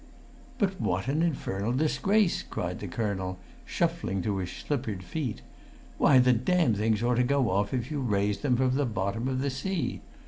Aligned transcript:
"But 0.57 0.81
what 0.81 1.07
an 1.07 1.21
infernal 1.21 1.73
disgrace!" 1.73 2.41
cried 2.41 2.79
the 2.79 2.87
colonel, 2.87 3.37
shuffling 3.65 4.23
to 4.23 4.37
his 4.37 4.49
slippered 4.51 5.03
feet. 5.03 5.43
"Why, 5.99 6.17
the 6.17 6.33
damned 6.33 6.77
things 6.77 7.03
ought 7.03 7.17
to 7.17 7.23
go 7.23 7.51
off 7.51 7.71
if 7.71 7.91
you 7.91 8.01
raised 8.01 8.41
them 8.41 8.55
from 8.57 8.73
the 8.73 8.87
bottom 8.87 9.27
of 9.27 9.41
the 9.41 9.51
sea! 9.51 10.01